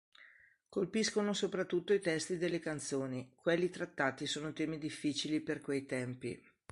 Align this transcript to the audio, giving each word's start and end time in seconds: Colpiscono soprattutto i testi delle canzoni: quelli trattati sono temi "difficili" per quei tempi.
Colpiscono 0.67 1.31
soprattutto 1.31 1.93
i 1.93 1.99
testi 2.01 2.37
delle 2.39 2.57
canzoni: 2.57 3.31
quelli 3.35 3.69
trattati 3.69 4.25
sono 4.25 4.51
temi 4.51 4.79
"difficili" 4.79 5.41
per 5.41 5.61
quei 5.61 5.85
tempi. 5.85 6.43